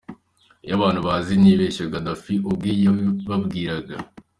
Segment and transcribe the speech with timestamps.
[0.63, 3.95] Ibyo abantu bazi ni ibibeshyo Gaddafi ubwe yababwiraga.